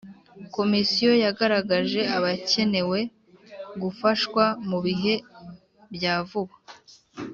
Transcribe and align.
Komisiyo 0.55 1.11
yagaragaje 1.23 2.01
abakenewe 2.17 2.99
gufashwa 3.81 4.43
mu 4.69 4.77
bihe 4.85 5.13
byavuba 5.95 6.55